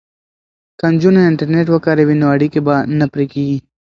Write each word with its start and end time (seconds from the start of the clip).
که 0.79 0.85
نجونې 0.93 1.21
انټرنیټ 1.29 1.67
وکاروي 1.71 2.15
نو 2.21 2.25
اړیکې 2.35 2.59
به 2.67 2.75
نه 2.99 3.05
پرې 3.11 3.25
کیږي. 3.33 3.57